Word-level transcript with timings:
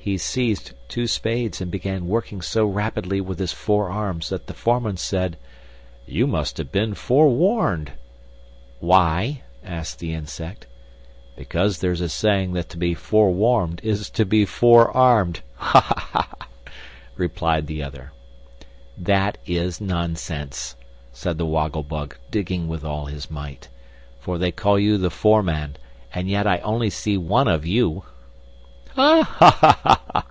He 0.00 0.16
seized 0.16 0.74
two 0.88 1.08
spades 1.08 1.60
and 1.60 1.72
began 1.72 2.06
working 2.06 2.40
so 2.40 2.66
rapidly 2.66 3.20
with 3.20 3.40
his 3.40 3.52
four 3.52 3.90
arms 3.90 4.28
that 4.28 4.46
the 4.46 4.54
foreman 4.54 4.96
said: 4.96 5.36
"You 6.06 6.28
must 6.28 6.56
have 6.58 6.70
been 6.70 6.94
forewarned." 6.94 7.94
"Why?" 8.78 9.42
asked 9.64 9.98
the 9.98 10.14
Insect. 10.14 10.68
"Because 11.36 11.80
there's 11.80 12.00
a 12.00 12.08
saying 12.08 12.52
that 12.52 12.68
to 12.68 12.76
be 12.76 12.94
forewarned 12.94 13.80
is 13.82 14.08
to 14.10 14.24
be 14.24 14.44
four 14.44 14.96
armed," 14.96 15.40
replied 17.16 17.66
the 17.66 17.82
other. 17.82 18.12
"That 18.96 19.36
is 19.48 19.80
nonsense," 19.80 20.76
said 21.12 21.38
the 21.38 21.44
Woggle 21.46 21.82
Bug, 21.82 22.16
digging 22.30 22.68
with 22.68 22.84
all 22.84 23.06
his 23.06 23.32
might; 23.32 23.66
"for 24.20 24.38
they 24.38 24.52
call 24.52 24.78
you 24.78 24.96
the 24.96 25.10
foreman, 25.10 25.74
and 26.14 26.28
yet 26.30 26.46
I 26.46 26.58
only 26.58 26.88
see 26.88 27.16
one 27.16 27.48
of 27.48 27.66
you." 27.66 28.04
"Ha, 28.94 29.22
ha!" 29.22 30.24